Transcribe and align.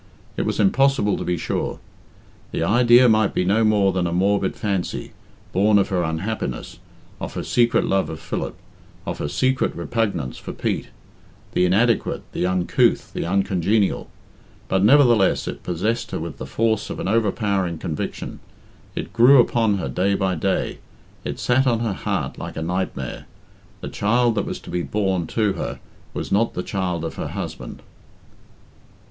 It 0.35 0.47
was 0.47 0.59
impossible 0.59 1.15
to 1.15 1.23
be 1.23 1.37
sure. 1.37 1.77
The 2.49 2.63
idea 2.63 3.07
might 3.07 3.35
be 3.35 3.45
no 3.45 3.63
more 3.63 3.93
than 3.93 4.07
a 4.07 4.11
morbid 4.11 4.55
fancy, 4.55 5.11
born 5.53 5.77
of 5.77 5.89
her 5.89 6.03
un 6.03 6.17
happiness, 6.17 6.79
of 7.19 7.35
her 7.35 7.43
secret 7.43 7.85
love 7.85 8.07
for 8.07 8.15
Philip, 8.15 8.55
of 9.05 9.19
her 9.19 9.27
secret 9.27 9.75
repugnance 9.75 10.39
for 10.39 10.53
Pete 10.53 10.87
(the 11.51 11.65
inadequate, 11.65 12.23
the 12.31 12.47
uncouth, 12.47 13.13
the 13.13 13.27
uncongenial) 13.27 14.09
but 14.67 14.83
nevertheless 14.83 15.47
it 15.47 15.61
possessed 15.61 16.09
her 16.09 16.19
with 16.19 16.39
the 16.39 16.47
force 16.47 16.89
of 16.89 16.99
an 16.99 17.07
overpowering 17.07 17.77
conviction, 17.77 18.39
it 18.95 19.13
grew 19.13 19.39
upon 19.39 19.77
her 19.77 19.87
day 19.87 20.15
by 20.15 20.33
day, 20.33 20.79
it 21.23 21.37
sat 21.37 21.67
on 21.67 21.81
her 21.81 21.93
heart 21.93 22.39
like 22.39 22.57
a 22.57 22.63
nightmare 22.63 23.27
the 23.81 23.87
child 23.87 24.33
that 24.33 24.47
was 24.47 24.57
to 24.61 24.71
be 24.71 24.81
born 24.81 25.27
to 25.27 25.53
her 25.53 25.79
was 26.11 26.31
not 26.31 26.55
the 26.55 26.63
child 26.63 27.05
of 27.05 27.17
her 27.17 27.27
husband. 27.27 27.83